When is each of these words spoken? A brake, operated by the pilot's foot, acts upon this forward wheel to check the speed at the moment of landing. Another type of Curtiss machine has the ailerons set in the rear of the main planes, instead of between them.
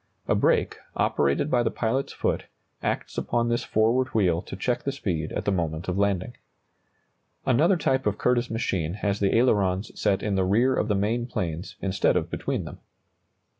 A 0.27 0.33
brake, 0.33 0.77
operated 0.95 1.51
by 1.51 1.61
the 1.61 1.69
pilot's 1.69 2.11
foot, 2.11 2.45
acts 2.81 3.19
upon 3.19 3.49
this 3.49 3.63
forward 3.63 4.07
wheel 4.15 4.41
to 4.41 4.55
check 4.55 4.81
the 4.81 4.91
speed 4.91 5.31
at 5.31 5.45
the 5.45 5.51
moment 5.51 5.87
of 5.87 5.95
landing. 5.99 6.33
Another 7.45 7.77
type 7.77 8.07
of 8.07 8.17
Curtiss 8.17 8.49
machine 8.49 8.95
has 8.95 9.19
the 9.19 9.35
ailerons 9.35 9.91
set 9.93 10.23
in 10.23 10.33
the 10.33 10.43
rear 10.43 10.73
of 10.75 10.87
the 10.87 10.95
main 10.95 11.27
planes, 11.27 11.75
instead 11.83 12.15
of 12.15 12.31
between 12.31 12.65
them. 12.65 12.79